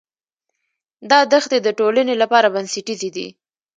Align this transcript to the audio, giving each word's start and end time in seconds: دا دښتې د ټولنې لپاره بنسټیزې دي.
دا 1.09 1.19
دښتې 1.31 1.57
د 1.63 1.67
ټولنې 1.79 2.15
لپاره 2.21 2.47
بنسټیزې 2.55 3.09
دي. 3.15 3.27